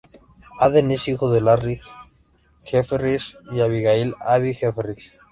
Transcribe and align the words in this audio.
Aden 0.59 0.89
es 0.89 1.07
hijo 1.07 1.31
de 1.31 1.41
Larry 1.41 1.79
Jefferies 2.63 3.37
y 3.51 3.59
Abigail 3.61 4.15
"Abby" 4.21 4.55
Jefferies. 4.55 5.13